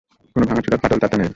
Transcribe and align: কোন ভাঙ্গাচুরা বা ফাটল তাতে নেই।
কোন 0.35 0.41
ভাঙ্গাচুরা 0.45 0.75
বা 0.75 0.81
ফাটল 0.83 0.99
তাতে 0.99 1.15
নেই। 1.17 1.29